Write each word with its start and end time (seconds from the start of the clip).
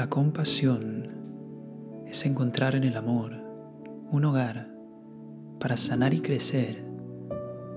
La 0.00 0.08
compasión 0.08 2.06
es 2.06 2.24
encontrar 2.24 2.74
en 2.74 2.84
el 2.84 2.96
amor 2.96 3.34
un 4.10 4.24
hogar 4.24 4.74
para 5.58 5.76
sanar 5.76 6.14
y 6.14 6.22
crecer 6.22 6.82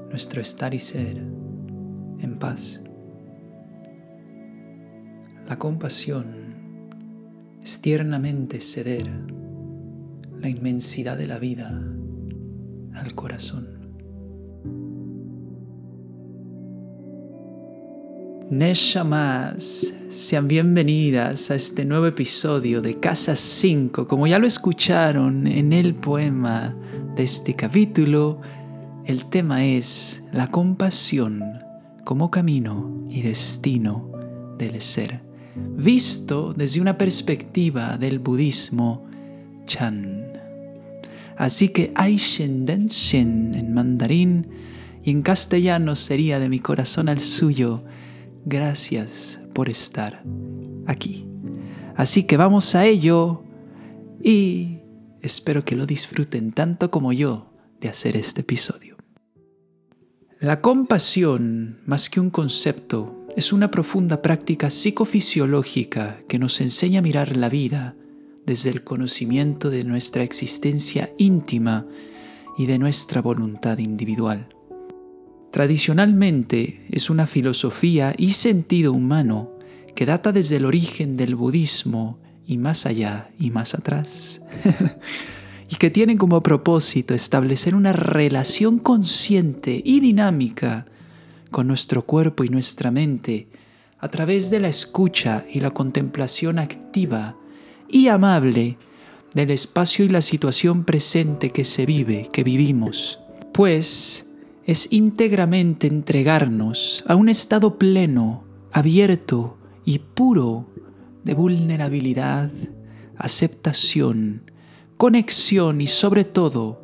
nuestro 0.09 0.39
estar 0.39 0.73
y 0.73 0.79
ser 0.79 1.17
en 1.17 2.39
paz. 2.39 2.81
La 5.49 5.59
compasión 5.59 6.27
es 7.61 7.81
tiernamente 7.81 8.61
ceder 8.61 9.11
la 10.39 10.47
inmensidad 10.47 11.17
de 11.17 11.27
la 11.27 11.39
vida 11.39 11.77
al 12.93 13.15
corazón. 13.15 13.82
Neshamas, 18.53 19.95
sean 20.09 20.47
bienvenidas 20.47 21.49
a 21.49 21.55
este 21.55 21.85
nuevo 21.85 22.05
episodio 22.05 22.83
de 22.83 22.99
Casa 22.99 23.35
5. 23.35 24.07
Como 24.07 24.27
ya 24.27 24.37
lo 24.37 24.45
escucharon 24.45 25.47
en 25.47 25.73
el 25.73 25.95
poema 25.95 26.75
de 27.15 27.23
este 27.23 27.55
capítulo, 27.55 28.41
el 29.05 29.25
tema 29.25 29.65
es 29.65 30.21
la 30.31 30.49
compasión 30.49 31.41
como 32.03 32.29
camino 32.29 33.07
y 33.09 33.23
destino 33.23 34.11
del 34.59 34.79
ser, 34.81 35.21
visto 35.55 36.53
desde 36.53 36.79
una 36.79 36.95
perspectiva 36.95 37.97
del 37.97 38.19
budismo 38.19 39.03
Chan. 39.65 40.27
Así 41.37 41.69
que 41.69 41.91
Aishen 41.95 42.67
Den 42.67 42.85
Shen 42.85 43.55
en 43.55 43.73
mandarín 43.73 44.47
y 45.03 45.09
en 45.09 45.23
castellano 45.23 45.95
sería 45.95 46.37
de 46.37 46.49
mi 46.49 46.59
corazón 46.59 47.09
al 47.09 47.19
suyo 47.19 47.81
gracias 48.45 49.39
por 49.53 49.69
estar 49.69 50.23
aquí. 50.85 51.27
Así 51.95 52.23
que 52.23 52.37
vamos 52.37 52.75
a 52.75 52.85
ello 52.85 53.43
y 54.21 54.79
espero 55.21 55.63
que 55.63 55.75
lo 55.75 55.85
disfruten 55.85 56.51
tanto 56.51 56.89
como 56.91 57.13
yo 57.13 57.53
de 57.79 57.89
hacer 57.89 58.15
este 58.15 58.41
episodio. 58.41 58.97
La 60.39 60.61
compasión, 60.61 61.79
más 61.85 62.09
que 62.09 62.19
un 62.19 62.29
concepto, 62.29 63.27
es 63.35 63.53
una 63.53 63.71
profunda 63.71 64.21
práctica 64.21 64.69
psicofisiológica 64.69 66.19
que 66.27 66.39
nos 66.39 66.61
enseña 66.61 66.99
a 66.99 67.01
mirar 67.01 67.37
la 67.37 67.49
vida 67.49 67.95
desde 68.45 68.69
el 68.69 68.83
conocimiento 68.83 69.69
de 69.69 69.83
nuestra 69.83 70.23
existencia 70.23 71.13
íntima 71.17 71.87
y 72.57 72.65
de 72.65 72.77
nuestra 72.77 73.21
voluntad 73.21 73.77
individual. 73.77 74.49
Tradicionalmente 75.53 76.83
es 76.89 77.11
una 77.11 77.27
filosofía 77.27 78.15
y 78.17 78.31
sentido 78.31 78.91
humano 78.91 79.51
que 79.95 80.07
data 80.07 80.31
desde 80.31 80.55
el 80.55 80.65
origen 80.65 81.15
del 81.15 81.35
budismo 81.35 82.17
y 82.47 82.57
más 82.57 82.87
allá 82.87 83.29
y 83.39 83.51
más 83.51 83.75
atrás, 83.75 84.41
y 85.69 85.75
que 85.75 85.91
tiene 85.91 86.17
como 86.17 86.41
propósito 86.41 87.13
establecer 87.13 87.75
una 87.75 87.93
relación 87.93 88.79
consciente 88.79 89.79
y 89.85 89.99
dinámica 89.99 90.87
con 91.51 91.67
nuestro 91.67 92.03
cuerpo 92.03 92.43
y 92.43 92.49
nuestra 92.49 92.89
mente 92.89 93.47
a 93.99 94.07
través 94.07 94.49
de 94.49 94.59
la 94.59 94.69
escucha 94.69 95.45
y 95.53 95.59
la 95.59 95.69
contemplación 95.69 96.57
activa 96.57 97.37
y 97.87 98.07
amable 98.07 98.79
del 99.35 99.51
espacio 99.51 100.03
y 100.03 100.09
la 100.09 100.21
situación 100.21 100.83
presente 100.83 101.51
que 101.51 101.63
se 101.63 101.85
vive, 101.85 102.27
que 102.33 102.43
vivimos. 102.43 103.19
Pues 103.53 104.22
es 104.65 104.87
íntegramente 104.91 105.87
entregarnos 105.87 107.03
a 107.07 107.15
un 107.15 107.29
estado 107.29 107.77
pleno, 107.77 108.43
abierto 108.71 109.57
y 109.85 109.99
puro 109.99 110.67
de 111.23 111.33
vulnerabilidad, 111.33 112.49
aceptación, 113.17 114.51
conexión 114.97 115.81
y 115.81 115.87
sobre 115.87 116.23
todo 116.23 116.81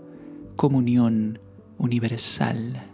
comunión 0.55 1.39
universal. 1.77 2.85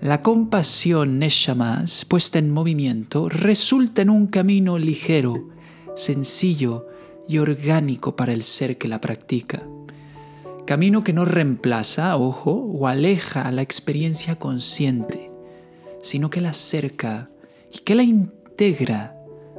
La 0.00 0.20
compasión 0.20 1.20
Neshamas 1.20 2.04
puesta 2.04 2.40
en 2.40 2.50
movimiento 2.50 3.28
resulta 3.28 4.02
en 4.02 4.10
un 4.10 4.26
camino 4.26 4.76
ligero, 4.78 5.48
sencillo 5.94 6.88
y 7.28 7.38
orgánico 7.38 8.16
para 8.16 8.32
el 8.32 8.42
ser 8.42 8.78
que 8.78 8.88
la 8.88 9.00
practica. 9.00 9.62
Camino 10.72 11.04
que 11.04 11.12
no 11.12 11.26
reemplaza, 11.26 12.16
ojo, 12.16 12.52
o 12.52 12.86
aleja 12.86 13.42
a 13.42 13.52
la 13.52 13.60
experiencia 13.60 14.36
consciente, 14.38 15.30
sino 16.00 16.30
que 16.30 16.40
la 16.40 16.48
acerca 16.48 17.28
y 17.70 17.80
que 17.80 17.94
la 17.94 18.04
integra 18.04 19.14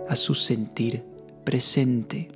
a 0.10 0.16
su 0.16 0.34
sentir 0.34 1.06
presente. 1.44 2.32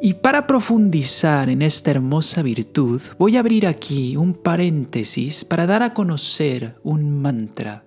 Y 0.00 0.14
para 0.14 0.46
profundizar 0.46 1.50
en 1.50 1.62
esta 1.62 1.90
hermosa 1.90 2.42
virtud, 2.42 3.02
voy 3.18 3.36
a 3.36 3.40
abrir 3.40 3.66
aquí 3.66 4.16
un 4.16 4.32
paréntesis 4.32 5.44
para 5.44 5.66
dar 5.66 5.82
a 5.82 5.94
conocer 5.94 6.76
un 6.84 7.20
mantra, 7.20 7.82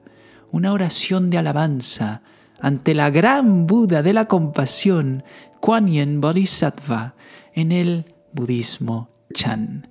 una 0.51 0.73
oración 0.73 1.29
de 1.29 1.37
alabanza 1.37 2.23
ante 2.59 2.93
la 2.93 3.09
gran 3.09 3.67
Buda 3.67 4.03
de 4.03 4.11
la 4.11 4.27
compasión, 4.27 5.23
Kuan 5.61 5.87
Yin 5.87 6.19
Bodhisattva, 6.19 7.15
en 7.53 7.71
el 7.71 8.18
budismo 8.33 9.09
Chan, 9.33 9.87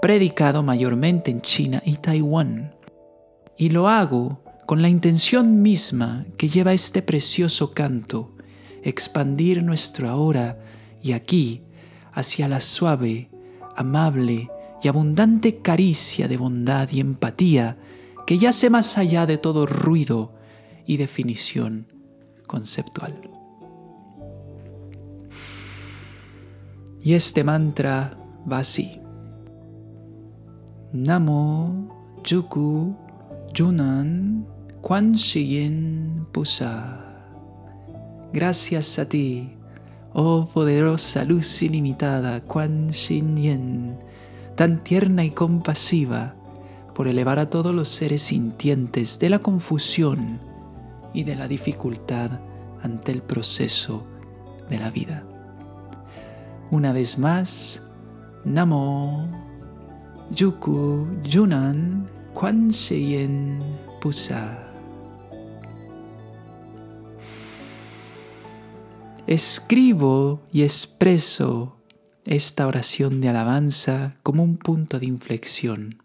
predicado 0.00 0.62
mayormente 0.62 1.30
en 1.30 1.40
China 1.40 1.82
y 1.84 1.96
Taiwán. 1.96 2.74
Y 3.56 3.70
lo 3.70 3.88
hago 3.88 4.42
con 4.66 4.82
la 4.82 4.88
intención 4.88 5.62
misma 5.62 6.26
que 6.36 6.48
lleva 6.48 6.72
este 6.72 7.02
precioso 7.02 7.72
canto, 7.72 8.34
expandir 8.82 9.62
nuestro 9.62 10.08
ahora 10.08 10.58
y 11.02 11.12
aquí 11.12 11.62
hacia 12.12 12.48
la 12.48 12.60
suave, 12.60 13.30
amable 13.76 14.50
y 14.82 14.88
abundante 14.88 15.58
caricia 15.58 16.28
de 16.28 16.36
bondad 16.36 16.88
y 16.90 17.00
empatía 17.00 17.78
que 18.26 18.38
yace 18.38 18.70
más 18.70 18.98
allá 18.98 19.26
de 19.26 19.38
todo 19.38 19.66
ruido 19.66 20.34
y 20.86 20.96
definición 20.96 21.86
conceptual. 22.46 23.27
Y 27.08 27.14
este 27.14 27.42
mantra 27.42 28.18
va 28.52 28.58
así. 28.58 29.00
Namo 30.92 32.12
Juku 32.22 32.94
Junan 33.56 34.46
Quan 34.82 35.14
Shiyin 35.14 36.26
Pusa. 36.32 37.00
Gracias 38.34 38.98
a 38.98 39.08
ti, 39.08 39.56
oh 40.12 40.50
poderosa 40.52 41.24
luz 41.24 41.62
ilimitada 41.62 42.42
Quan 42.42 42.90
Shin 42.90 43.96
tan 44.54 44.84
tierna 44.84 45.24
y 45.24 45.30
compasiva, 45.30 46.34
por 46.94 47.08
elevar 47.08 47.38
a 47.38 47.48
todos 47.48 47.74
los 47.74 47.88
seres 47.88 48.20
sintientes 48.20 49.18
de 49.18 49.30
la 49.30 49.38
confusión 49.38 50.40
y 51.14 51.24
de 51.24 51.36
la 51.36 51.48
dificultad 51.48 52.40
ante 52.82 53.12
el 53.12 53.22
proceso 53.22 54.04
de 54.68 54.78
la 54.78 54.90
vida. 54.90 55.27
Una 56.70 56.92
vez 56.92 57.18
más, 57.18 57.82
Namo 58.44 59.26
Yuku 60.30 61.06
Yunan 61.22 62.06
Quan 62.34 62.68
Sheyen 62.68 63.62
Pusa. 64.02 64.70
Escribo 69.26 70.42
y 70.52 70.62
expreso 70.62 71.78
esta 72.26 72.66
oración 72.66 73.22
de 73.22 73.30
alabanza 73.30 74.16
como 74.22 74.44
un 74.44 74.58
punto 74.58 74.98
de 74.98 75.06
inflexión, 75.06 76.02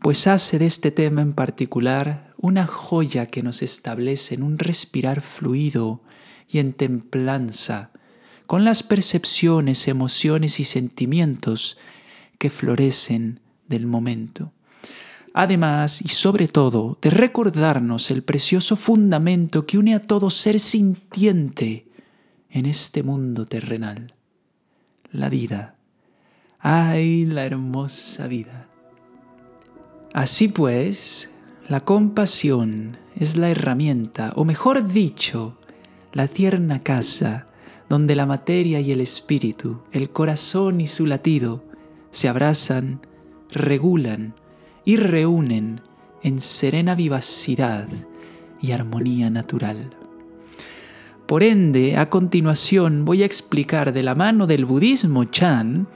pues 0.00 0.26
hace 0.26 0.58
de 0.58 0.66
este 0.66 0.90
tema 0.90 1.22
en 1.22 1.32
particular 1.32 2.34
una 2.38 2.66
joya 2.66 3.26
que 3.26 3.44
nos 3.44 3.62
establece 3.62 4.34
en 4.34 4.42
un 4.42 4.58
respirar 4.58 5.20
fluido 5.20 6.02
y 6.48 6.58
en 6.58 6.72
templanza 6.72 7.92
con 8.46 8.64
las 8.64 8.82
percepciones, 8.82 9.88
emociones 9.88 10.60
y 10.60 10.64
sentimientos 10.64 11.78
que 12.38 12.50
florecen 12.50 13.40
del 13.68 13.86
momento. 13.86 14.52
Además, 15.34 16.00
y 16.00 16.08
sobre 16.08 16.48
todo, 16.48 16.98
de 17.02 17.10
recordarnos 17.10 18.10
el 18.10 18.22
precioso 18.22 18.76
fundamento 18.76 19.66
que 19.66 19.76
une 19.76 19.94
a 19.94 20.00
todo 20.00 20.30
ser 20.30 20.58
sintiente 20.58 21.88
en 22.48 22.64
este 22.64 23.02
mundo 23.02 23.44
terrenal, 23.44 24.14
la 25.10 25.28
vida. 25.28 25.76
¡Ay, 26.58 27.26
la 27.26 27.44
hermosa 27.44 28.28
vida! 28.28 28.68
Así 30.14 30.48
pues, 30.48 31.30
la 31.68 31.80
compasión 31.80 32.96
es 33.14 33.36
la 33.36 33.50
herramienta, 33.50 34.32
o 34.36 34.44
mejor 34.44 34.88
dicho, 34.88 35.58
la 36.14 36.28
tierna 36.28 36.80
casa 36.80 37.48
donde 37.88 38.14
la 38.14 38.26
materia 38.26 38.80
y 38.80 38.92
el 38.92 39.00
espíritu, 39.00 39.80
el 39.92 40.10
corazón 40.10 40.80
y 40.80 40.86
su 40.86 41.06
latido 41.06 41.64
se 42.10 42.28
abrazan, 42.28 43.00
regulan 43.50 44.34
y 44.84 44.96
reúnen 44.96 45.80
en 46.22 46.40
serena 46.40 46.94
vivacidad 46.94 47.88
y 48.60 48.72
armonía 48.72 49.30
natural. 49.30 49.90
Por 51.26 51.42
ende, 51.42 51.96
a 51.96 52.08
continuación 52.08 53.04
voy 53.04 53.22
a 53.22 53.26
explicar 53.26 53.92
de 53.92 54.02
la 54.02 54.14
mano 54.14 54.46
del 54.46 54.64
budismo 54.64 55.24
Chan 55.24 55.88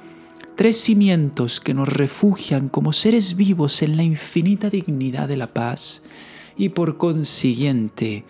tres 0.57 0.77
cimientos 0.77 1.61
que 1.61 1.73
nos 1.73 1.89
refugian 1.89 2.69
como 2.69 2.93
seres 2.93 3.37
vivos 3.37 3.81
en 3.83 3.97
la 3.97 4.03
infinita 4.03 4.69
dignidad 4.69 5.29
de 5.29 5.37
la 5.37 5.47
paz 5.47 6.03
y 6.57 6.71
por 6.71 6.99
consiguiente 6.99 8.25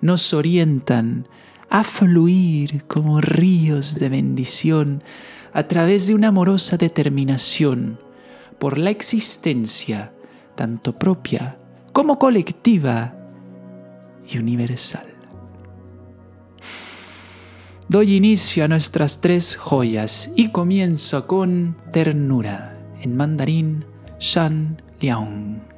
nos 0.00 0.34
orientan 0.34 1.28
a 1.76 1.84
fluir 1.84 2.84
como 2.86 3.20
ríos 3.20 4.00
de 4.00 4.08
bendición 4.08 5.04
a 5.52 5.64
través 5.64 6.06
de 6.06 6.14
una 6.14 6.28
amorosa 6.28 6.78
determinación 6.78 8.00
por 8.58 8.78
la 8.78 8.88
existencia 8.88 10.10
tanto 10.54 10.98
propia 10.98 11.58
como 11.92 12.18
colectiva 12.18 13.14
y 14.26 14.38
universal. 14.38 15.06
Doy 17.88 18.14
inicio 18.14 18.64
a 18.64 18.68
nuestras 18.68 19.20
tres 19.20 19.54
joyas 19.54 20.30
y 20.34 20.52
comienzo 20.52 21.26
con 21.26 21.76
ternura, 21.92 22.80
en 23.02 23.18
mandarín 23.18 23.84
Shan 24.18 24.80
Liang. 25.02 25.75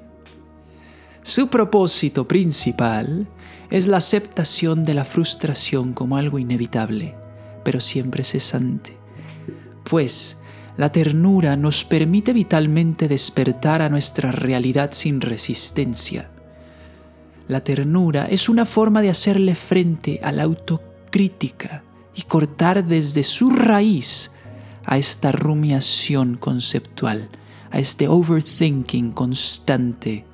Su 1.29 1.49
propósito 1.49 2.27
principal 2.27 3.29
es 3.69 3.87
la 3.87 3.99
aceptación 3.99 4.83
de 4.83 4.95
la 4.95 5.05
frustración 5.05 5.93
como 5.93 6.17
algo 6.17 6.39
inevitable, 6.39 7.17
pero 7.65 7.81
siempre 7.81 8.25
cesante, 8.25 8.97
pues 9.85 10.39
la 10.79 10.91
ternura 10.91 11.55
nos 11.59 11.85
permite 11.85 12.33
vitalmente 12.33 13.09
despertar 13.09 13.83
a 13.83 13.91
nuestra 13.91 14.33
realidad 14.33 14.93
sin 14.93 15.21
resistencia. 15.21 16.31
La 17.47 17.63
ternura 17.63 18.25
es 18.25 18.49
una 18.49 18.65
forma 18.65 19.03
de 19.03 19.11
hacerle 19.11 19.55
frente 19.55 20.21
a 20.23 20.33
la 20.33 20.45
autocrítica 20.45 21.83
y 22.15 22.23
cortar 22.23 22.87
desde 22.87 23.23
su 23.23 23.51
raíz 23.51 24.31
a 24.83 24.97
esta 24.97 25.31
rumiación 25.31 26.39
conceptual, 26.39 27.29
a 27.71 27.79
este 27.81 28.09
overthinking 28.09 29.13
constante. 29.13 30.25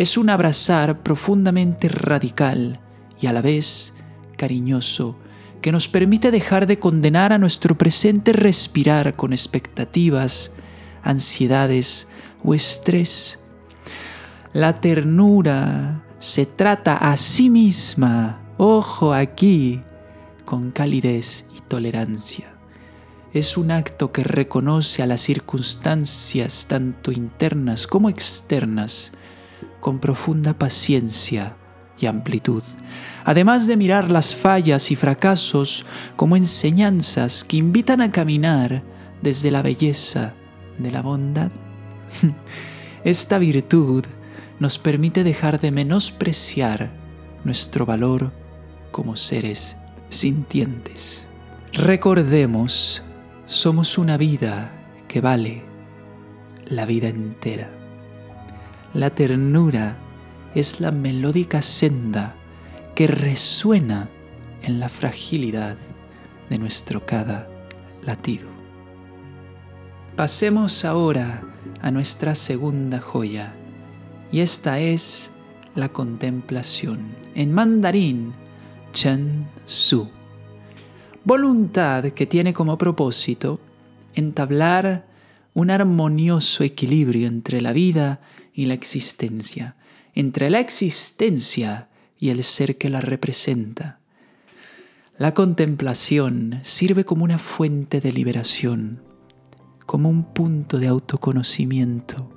Es 0.00 0.16
un 0.16 0.30
abrazar 0.30 1.02
profundamente 1.02 1.86
radical 1.90 2.80
y 3.20 3.26
a 3.26 3.34
la 3.34 3.42
vez 3.42 3.92
cariñoso 4.38 5.18
que 5.60 5.72
nos 5.72 5.88
permite 5.88 6.30
dejar 6.30 6.66
de 6.66 6.78
condenar 6.78 7.34
a 7.34 7.38
nuestro 7.38 7.76
presente 7.76 8.32
respirar 8.32 9.14
con 9.14 9.34
expectativas, 9.34 10.52
ansiedades 11.02 12.08
o 12.42 12.54
estrés. 12.54 13.40
La 14.54 14.72
ternura 14.72 16.02
se 16.18 16.46
trata 16.46 16.96
a 16.96 17.18
sí 17.18 17.50
misma, 17.50 18.40
ojo 18.56 19.12
aquí, 19.12 19.82
con 20.46 20.70
calidez 20.70 21.44
y 21.54 21.60
tolerancia. 21.60 22.54
Es 23.34 23.58
un 23.58 23.70
acto 23.70 24.12
que 24.12 24.24
reconoce 24.24 25.02
a 25.02 25.06
las 25.06 25.20
circunstancias 25.20 26.64
tanto 26.70 27.12
internas 27.12 27.86
como 27.86 28.08
externas 28.08 29.12
con 29.80 29.98
profunda 29.98 30.54
paciencia 30.54 31.56
y 31.98 32.06
amplitud, 32.06 32.62
además 33.24 33.66
de 33.66 33.76
mirar 33.76 34.10
las 34.10 34.34
fallas 34.34 34.90
y 34.90 34.96
fracasos 34.96 35.84
como 36.16 36.36
enseñanzas 36.36 37.44
que 37.44 37.58
invitan 37.58 38.00
a 38.00 38.10
caminar 38.10 38.82
desde 39.22 39.50
la 39.50 39.62
belleza 39.62 40.34
de 40.78 40.90
la 40.90 41.02
bondad. 41.02 41.50
Esta 43.04 43.38
virtud 43.38 44.04
nos 44.58 44.78
permite 44.78 45.24
dejar 45.24 45.60
de 45.60 45.70
menospreciar 45.70 46.90
nuestro 47.44 47.86
valor 47.86 48.32
como 48.90 49.16
seres 49.16 49.76
sintientes. 50.10 51.26
Recordemos, 51.72 53.02
somos 53.46 53.96
una 53.96 54.16
vida 54.16 54.72
que 55.08 55.20
vale 55.20 55.62
la 56.66 56.84
vida 56.84 57.08
entera. 57.08 57.79
La 58.92 59.10
ternura 59.10 59.96
es 60.54 60.80
la 60.80 60.90
melódica 60.90 61.62
senda 61.62 62.34
que 62.96 63.06
resuena 63.06 64.08
en 64.62 64.80
la 64.80 64.88
fragilidad 64.88 65.76
de 66.48 66.58
nuestro 66.58 67.06
cada 67.06 67.48
latido. 68.02 68.48
Pasemos 70.16 70.84
ahora 70.84 71.42
a 71.80 71.92
nuestra 71.92 72.34
segunda 72.34 73.00
joya, 73.00 73.54
y 74.32 74.40
esta 74.40 74.80
es 74.80 75.30
la 75.76 75.90
contemplación. 75.90 77.14
En 77.36 77.54
mandarín, 77.54 78.32
Chen 78.92 79.46
Su. 79.66 80.10
Voluntad 81.22 82.06
que 82.06 82.26
tiene 82.26 82.52
como 82.52 82.76
propósito 82.76 83.60
entablar 84.14 85.06
un 85.54 85.70
armonioso 85.70 86.64
equilibrio 86.64 87.28
entre 87.28 87.60
la 87.60 87.72
vida 87.72 88.20
y 88.52 88.66
la 88.66 88.74
existencia, 88.74 89.76
entre 90.14 90.50
la 90.50 90.60
existencia 90.60 91.88
y 92.18 92.30
el 92.30 92.42
ser 92.42 92.76
que 92.76 92.90
la 92.90 93.00
representa. 93.00 94.00
La 95.16 95.34
contemplación 95.34 96.60
sirve 96.62 97.04
como 97.04 97.24
una 97.24 97.38
fuente 97.38 98.00
de 98.00 98.12
liberación, 98.12 99.02
como 99.86 100.08
un 100.08 100.24
punto 100.32 100.78
de 100.78 100.88
autoconocimiento. 100.88 102.30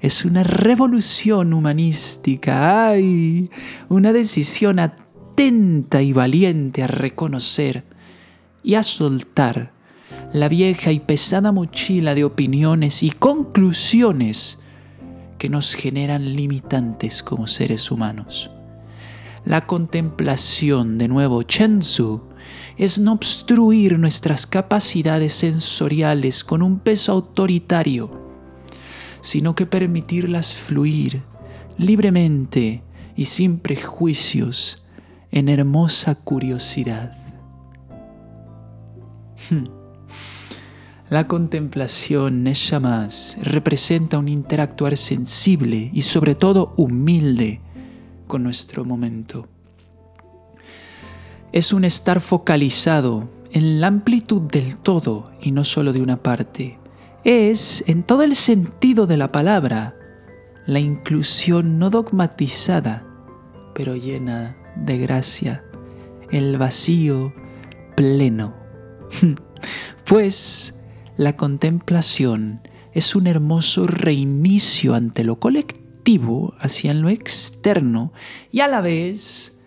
Es 0.00 0.24
una 0.24 0.42
revolución 0.42 1.52
humanística, 1.52 2.88
¡ay! 2.88 3.50
Una 3.88 4.12
decisión 4.12 4.78
atenta 4.78 6.02
y 6.02 6.12
valiente 6.12 6.82
a 6.82 6.86
reconocer 6.86 7.84
y 8.62 8.74
a 8.74 8.82
soltar 8.82 9.72
la 10.32 10.48
vieja 10.48 10.92
y 10.92 11.00
pesada 11.00 11.52
mochila 11.52 12.14
de 12.14 12.24
opiniones 12.24 13.02
y 13.02 13.10
conclusiones 13.10 14.58
que 15.38 15.48
nos 15.48 15.74
generan 15.74 16.34
limitantes 16.34 17.22
como 17.22 17.46
seres 17.46 17.90
humanos. 17.90 18.50
La 19.44 19.66
contemplación, 19.66 20.98
de 20.98 21.08
nuevo, 21.08 21.42
Chensu, 21.42 22.22
es 22.76 22.98
no 22.98 23.12
obstruir 23.12 23.98
nuestras 23.98 24.46
capacidades 24.46 25.32
sensoriales 25.32 26.44
con 26.44 26.62
un 26.62 26.78
peso 26.80 27.12
autoritario, 27.12 28.10
sino 29.20 29.54
que 29.54 29.66
permitirlas 29.66 30.54
fluir 30.54 31.22
libremente 31.76 32.82
y 33.16 33.26
sin 33.26 33.58
prejuicios 33.58 34.84
en 35.30 35.48
hermosa 35.48 36.14
curiosidad. 36.14 37.16
Hmm. 39.50 39.77
La 41.10 41.26
contemplación, 41.26 42.44
más 42.82 43.38
representa 43.40 44.18
un 44.18 44.28
interactuar 44.28 44.94
sensible 44.94 45.88
y 45.90 46.02
sobre 46.02 46.34
todo 46.34 46.74
humilde 46.76 47.62
con 48.26 48.42
nuestro 48.42 48.84
momento. 48.84 49.48
Es 51.50 51.72
un 51.72 51.84
estar 51.84 52.20
focalizado 52.20 53.30
en 53.52 53.80
la 53.80 53.86
amplitud 53.86 54.42
del 54.42 54.76
todo 54.76 55.24
y 55.40 55.50
no 55.50 55.64
solo 55.64 55.94
de 55.94 56.02
una 56.02 56.22
parte. 56.22 56.78
Es, 57.24 57.84
en 57.86 58.02
todo 58.02 58.22
el 58.22 58.36
sentido 58.36 59.06
de 59.06 59.16
la 59.16 59.28
palabra, 59.28 59.96
la 60.66 60.78
inclusión 60.78 61.78
no 61.78 61.88
dogmatizada, 61.88 63.06
pero 63.74 63.96
llena 63.96 64.58
de 64.76 64.98
gracia, 64.98 65.64
el 66.30 66.58
vacío 66.58 67.32
pleno. 67.96 68.54
pues 70.04 70.77
la 71.18 71.34
contemplación 71.34 72.60
es 72.94 73.16
un 73.16 73.26
hermoso 73.26 73.88
reinicio 73.88 74.94
ante 74.94 75.24
lo 75.24 75.40
colectivo 75.40 76.54
hacia 76.60 76.94
lo 76.94 77.08
externo 77.08 78.12
y 78.52 78.60
a 78.60 78.68
la 78.68 78.80
vez 78.80 79.58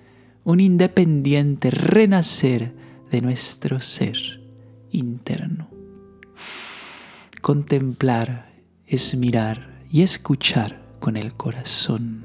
un 0.46 0.62
independiente 0.62 1.70
renacer 1.70 2.74
de 3.12 3.22
nuestro 3.22 3.82
ser 3.82 4.42
interno. 4.92 5.70
Contemplar 7.42 8.54
es 8.88 9.14
mirar 9.16 9.84
y 9.92 10.04
escuchar 10.04 10.82
con 11.02 11.18
el 11.18 11.36
corazón. 11.36 12.24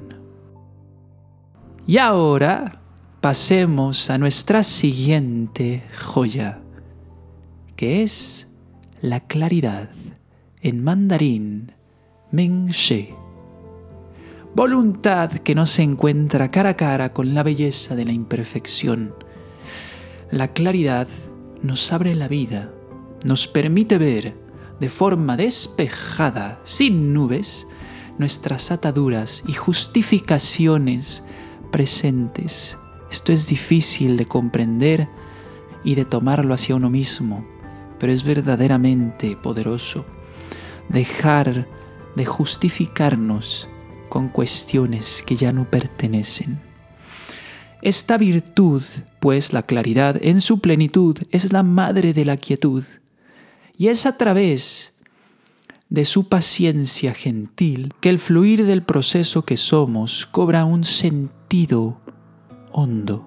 Y 1.85 1.99
ahora 1.99 2.81
pasemos 3.21 4.09
a 4.09 4.19
nuestra 4.19 4.63
siguiente 4.63 5.83
joya, 5.97 6.61
que 7.75 8.05
es 8.05 8.47
la 9.03 9.21
claridad, 9.21 9.91
en 10.63 10.83
mandarín, 10.83 11.73
Meng-she. 12.31 13.15
Voluntad 14.55 15.31
que 15.31 15.55
no 15.55 15.67
se 15.67 15.83
encuentra 15.83 16.49
cara 16.49 16.71
a 16.71 16.77
cara 16.77 17.13
con 17.13 17.35
la 17.35 17.43
belleza 17.43 17.95
de 17.95 18.07
la 18.07 18.13
imperfección. 18.13 19.15
La 20.31 20.49
claridad 20.49 21.09
nos 21.63 21.93
abre 21.93 22.15
la 22.15 22.27
vida, 22.27 22.73
nos 23.25 23.47
permite 23.47 23.99
ver 23.99 24.35
de 24.81 24.89
forma 24.89 25.37
despejada, 25.37 26.61
sin 26.65 27.13
nubes, 27.13 27.67
nuestras 28.19 28.71
ataduras 28.71 29.45
y 29.47 29.53
justificaciones 29.53 31.23
presentes 31.71 32.79
Esto 33.11 33.33
es 33.33 33.47
difícil 33.49 34.17
de 34.17 34.25
comprender 34.25 35.09
y 35.85 35.95
de 35.95 36.07
tomarlo 36.07 36.55
hacia 36.55 36.75
uno 36.75 36.89
mismo, 36.89 37.47
pero 37.99 38.13
es 38.13 38.25
verdaderamente 38.25 39.37
poderoso. 39.37 40.05
Dejar 40.89 41.67
de 42.15 42.25
justificarnos 42.25 43.69
con 44.09 44.29
cuestiones 44.29 45.23
que 45.27 45.37
ya 45.37 45.53
no 45.53 45.71
pertenecen. 45.71 46.61
Esta 47.83 48.17
virtud, 48.19 48.83
pues 49.21 49.53
la 49.53 49.63
claridad 49.63 50.17
en 50.21 50.41
su 50.41 50.61
plenitud, 50.61 51.19
es 51.31 51.53
la 51.53 51.63
madre 51.63 52.13
de 52.13 52.25
la 52.25 52.37
quietud, 52.37 52.85
y 53.77 53.89
es 53.89 54.07
a 54.07 54.17
través 54.17 54.95
de 55.89 56.05
su 56.05 56.29
paciencia 56.29 57.15
gentil 57.15 57.93
que 58.01 58.09
el 58.09 58.19
fluir 58.19 58.65
del 58.65 58.83
proceso 58.83 59.45
que 59.45 59.57
somos 59.57 60.27
cobra 60.27 60.65
un 60.65 60.85
sentido 60.85 62.01
hondo. 62.73 63.27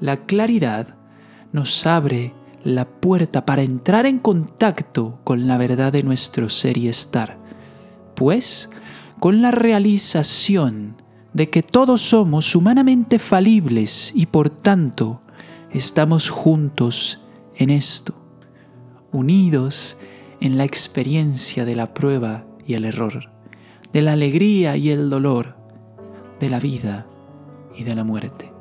La 0.00 0.26
claridad 0.26 0.94
nos 1.52 1.86
abre 1.86 2.34
la 2.66 2.84
puerta 2.84 3.46
para 3.46 3.62
entrar 3.62 4.06
en 4.06 4.18
contacto 4.18 5.20
con 5.22 5.46
la 5.46 5.56
verdad 5.56 5.92
de 5.92 6.02
nuestro 6.02 6.48
ser 6.48 6.76
y 6.76 6.88
estar, 6.88 7.38
pues 8.16 8.68
con 9.20 9.40
la 9.40 9.52
realización 9.52 11.00
de 11.32 11.48
que 11.48 11.62
todos 11.62 12.00
somos 12.00 12.56
humanamente 12.56 13.18
falibles 13.18 14.12
y 14.14 14.26
por 14.26 14.50
tanto 14.50 15.22
estamos 15.70 16.28
juntos 16.28 17.22
en 17.56 17.70
esto, 17.70 18.14
unidos 19.12 19.96
en 20.40 20.58
la 20.58 20.64
experiencia 20.64 21.64
de 21.64 21.76
la 21.76 21.94
prueba 21.94 22.46
y 22.66 22.74
el 22.74 22.84
error, 22.84 23.30
de 23.92 24.02
la 24.02 24.12
alegría 24.12 24.76
y 24.76 24.90
el 24.90 25.08
dolor, 25.08 25.56
de 26.40 26.50
la 26.50 26.58
vida 26.58 27.06
y 27.76 27.84
de 27.84 27.94
la 27.94 28.02
muerte. 28.02 28.52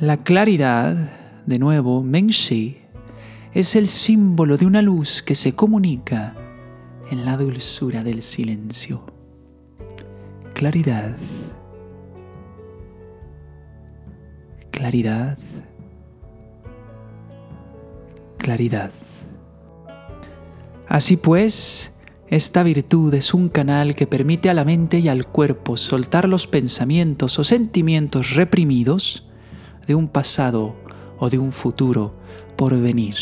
La 0.00 0.16
claridad, 0.16 1.23
de 1.46 1.58
nuevo, 1.58 2.02
Mengshi, 2.02 2.78
es 3.52 3.76
el 3.76 3.88
símbolo 3.88 4.56
de 4.56 4.66
una 4.66 4.82
luz 4.82 5.22
que 5.22 5.34
se 5.34 5.54
comunica 5.54 6.34
en 7.10 7.24
la 7.24 7.36
dulzura 7.36 8.02
del 8.02 8.22
silencio. 8.22 9.04
Claridad. 10.54 11.16
Claridad. 14.70 15.38
Claridad. 18.38 18.90
Así 20.88 21.16
pues, 21.16 21.92
esta 22.28 22.62
virtud 22.62 23.14
es 23.14 23.34
un 23.34 23.48
canal 23.48 23.94
que 23.94 24.06
permite 24.06 24.50
a 24.50 24.54
la 24.54 24.64
mente 24.64 24.98
y 24.98 25.08
al 25.08 25.26
cuerpo 25.26 25.76
soltar 25.76 26.28
los 26.28 26.46
pensamientos 26.46 27.38
o 27.38 27.44
sentimientos 27.44 28.34
reprimidos 28.34 29.28
de 29.86 29.94
un 29.94 30.08
pasado 30.08 30.74
o 31.18 31.30
de 31.30 31.38
un 31.38 31.52
futuro 31.52 32.14
por 32.56 32.78
venir. 32.78 33.16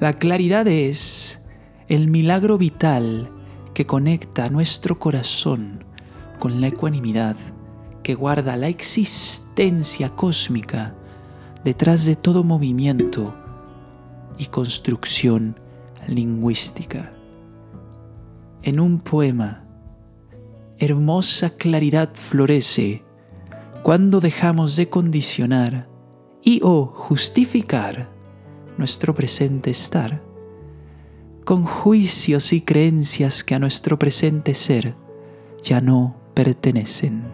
La 0.00 0.14
claridad 0.14 0.66
es 0.66 1.40
el 1.88 2.08
milagro 2.08 2.58
vital 2.58 3.30
que 3.74 3.86
conecta 3.86 4.48
nuestro 4.48 4.98
corazón 4.98 5.84
con 6.38 6.60
la 6.60 6.68
ecuanimidad 6.68 7.36
que 8.02 8.14
guarda 8.14 8.56
la 8.56 8.68
existencia 8.68 10.10
cósmica 10.10 10.94
detrás 11.64 12.06
de 12.06 12.16
todo 12.16 12.44
movimiento 12.44 13.34
y 14.38 14.46
construcción 14.46 15.58
lingüística. 16.06 17.12
En 18.62 18.80
un 18.80 19.00
poema, 19.00 19.64
hermosa 20.78 21.50
claridad 21.50 22.10
florece 22.14 23.04
cuando 23.82 24.20
dejamos 24.20 24.76
de 24.76 24.88
condicionar 24.88 25.88
y 26.42 26.60
o 26.62 26.86
justificar 26.86 28.10
nuestro 28.76 29.14
presente 29.14 29.70
estar 29.70 30.22
con 31.44 31.64
juicios 31.64 32.52
y 32.52 32.60
creencias 32.60 33.42
que 33.42 33.54
a 33.54 33.58
nuestro 33.58 33.98
presente 33.98 34.52
ser 34.52 34.94
ya 35.64 35.80
no 35.80 36.14
pertenecen. 36.34 37.24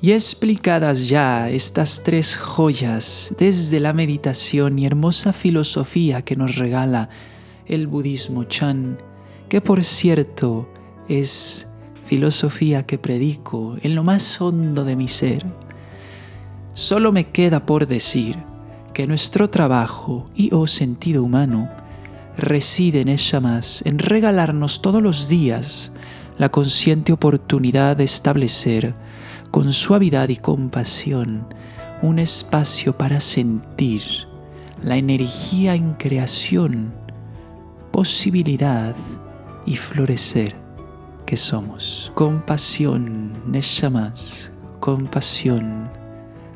Y 0.00 0.10
explicadas 0.10 1.08
ya 1.08 1.48
estas 1.48 2.02
tres 2.02 2.36
joyas 2.36 3.34
desde 3.38 3.78
la 3.78 3.92
meditación 3.92 4.78
y 4.78 4.86
hermosa 4.86 5.32
filosofía 5.32 6.22
que 6.22 6.34
nos 6.34 6.56
regala 6.56 7.10
el 7.64 7.86
budismo 7.86 8.42
Chan, 8.42 8.98
que 9.48 9.60
por 9.60 9.84
cierto 9.84 10.68
es 11.08 11.68
filosofía 12.04 12.84
que 12.86 12.98
predico 12.98 13.76
en 13.82 13.94
lo 13.94 14.02
más 14.02 14.40
hondo 14.40 14.84
de 14.84 14.96
mi 14.96 15.06
ser, 15.06 15.46
solo 16.74 17.12
me 17.12 17.30
queda 17.30 17.64
por 17.64 17.86
decir 17.86 18.36
que 18.92 19.06
nuestro 19.06 19.48
trabajo 19.48 20.24
y 20.34 20.52
o 20.52 20.66
sentido 20.66 21.22
humano 21.22 21.70
reside 22.36 23.00
en 23.00 23.08
ella 23.08 23.40
más, 23.40 23.82
en 23.86 23.98
regalarnos 23.98 24.82
todos 24.82 25.02
los 25.02 25.28
días 25.28 25.92
la 26.36 26.50
consciente 26.50 27.12
oportunidad 27.12 27.96
de 27.96 28.04
establecer 28.04 28.94
con 29.50 29.72
suavidad 29.72 30.28
y 30.28 30.36
compasión 30.36 31.46
un 32.02 32.18
espacio 32.18 32.98
para 32.98 33.20
sentir 33.20 34.02
la 34.82 34.96
energía 34.96 35.76
en 35.76 35.94
creación, 35.94 36.92
posibilidad 37.92 38.94
y 39.64 39.76
florecer 39.76 40.56
que 41.24 41.36
somos. 41.36 42.10
Compasión, 42.14 43.32
Neshamas, 43.50 44.50
compasión 44.80 45.88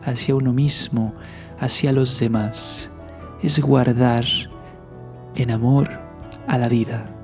hacia 0.09 0.35
uno 0.35 0.53
mismo, 0.53 1.15
hacia 1.59 1.93
los 1.93 2.19
demás, 2.19 2.91
es 3.43 3.61
guardar 3.61 4.25
en 5.35 5.51
amor 5.51 5.89
a 6.47 6.59
la 6.59 6.69
vida 6.69 7.15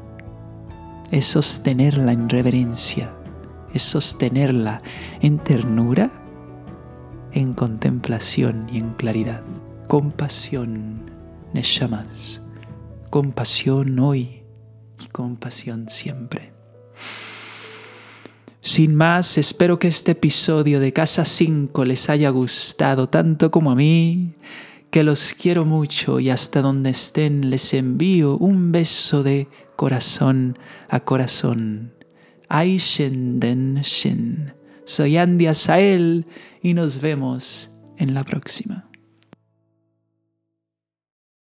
es 1.11 1.27
sostenerla 1.27 2.13
en 2.13 2.29
reverencia, 2.29 3.15
es 3.73 3.83
sostenerla 3.83 4.83
en 5.21 5.39
ternura, 5.39 6.11
en 7.33 7.55
contemplación 7.55 8.67
y 8.73 8.79
en 8.79 8.95
claridad. 8.95 9.43
Compasión, 9.87 11.11
Neshamas, 11.53 12.43
compasión 13.11 13.99
hoy 14.01 14.43
y 14.99 15.07
compasión 15.13 15.89
siempre. 15.89 16.53
Sin 18.65 18.95
más, 18.95 19.37
espero 19.37 19.79
que 19.79 19.89
este 19.89 20.13
episodio 20.13 20.81
de 20.81 20.95
Casa 20.95 21.27
5 21.27 21.85
les 21.85 22.09
haya 22.09 22.31
gustado 22.31 23.11
tanto 23.11 23.51
como 23.51 23.71
a 23.71 23.75
mí, 23.75 24.37
que 24.91 25.03
los 25.03 25.35
quiero 25.35 25.67
mucho 25.67 26.19
y 26.19 26.31
hasta 26.31 26.63
donde 26.63 26.89
estén 26.89 27.51
les 27.51 27.75
envío 27.75 28.39
un 28.39 28.73
beso 28.73 29.23
de 29.23 29.49
corazón 29.77 30.57
a 30.89 31.01
corazón. 31.01 31.93
Aishen 32.49 33.39
Den 33.39 33.83
Shin. 33.83 34.55
Soy 34.87 35.19
Andy 35.19 35.47
Asael 35.47 36.27
y 36.63 36.73
nos 36.73 37.03
vemos 37.03 37.71
en 37.99 38.15
la 38.15 38.25
próxima. 38.25 38.89